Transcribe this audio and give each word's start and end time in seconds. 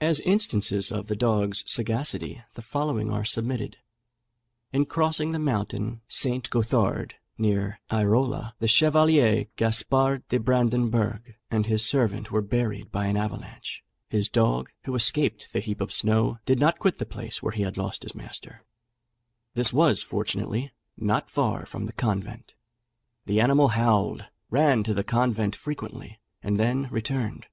As 0.00 0.18
instances 0.22 0.90
of 0.90 1.06
the 1.06 1.14
dog's 1.14 1.62
sagacity, 1.70 2.42
the 2.54 2.62
following 2.62 3.12
are 3.12 3.24
submitted. 3.24 3.78
In 4.72 4.86
crossing 4.86 5.30
the 5.30 5.38
mountain 5.38 6.00
St. 6.08 6.50
Gothard, 6.50 7.14
near 7.38 7.78
Airola, 7.88 8.54
the 8.58 8.66
Chevalier 8.66 9.44
Gaspard 9.54 10.26
de 10.28 10.40
Brandenberg 10.40 11.36
and 11.48 11.66
his 11.66 11.86
servant 11.86 12.32
were 12.32 12.42
buried 12.42 12.90
by 12.90 13.06
an 13.06 13.16
avalanche; 13.16 13.84
his 14.08 14.28
dog, 14.28 14.68
who 14.82 14.96
escaped 14.96 15.52
the 15.52 15.60
heap 15.60 15.80
of 15.80 15.92
snow, 15.92 16.40
did 16.44 16.58
not 16.58 16.80
quit 16.80 16.98
the 16.98 17.06
place 17.06 17.40
where 17.40 17.52
he 17.52 17.62
had 17.62 17.76
lost 17.76 18.02
his 18.02 18.16
master: 18.16 18.64
this 19.54 19.72
was, 19.72 20.02
fortunately, 20.02 20.72
not 20.96 21.30
far 21.30 21.64
from 21.66 21.84
the 21.84 21.92
convent; 21.92 22.54
the 23.26 23.40
animal 23.40 23.68
howled, 23.68 24.24
ran 24.50 24.82
to 24.82 24.92
the 24.92 25.04
convent 25.04 25.54
frequently, 25.54 26.18
and 26.42 26.58
then 26.58 26.88
returned. 26.90 27.46